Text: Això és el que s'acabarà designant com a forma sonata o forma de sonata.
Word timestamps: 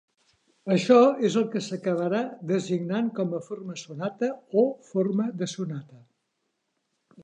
Això 0.75 0.95
és 1.29 1.37
el 1.41 1.45
que 1.55 1.61
s'acabarà 1.65 2.23
designant 2.53 3.13
com 3.21 3.37
a 3.41 3.45
forma 3.51 3.79
sonata 3.85 4.33
o 4.65 4.69
forma 4.93 5.33
de 5.43 5.55
sonata. 5.57 6.05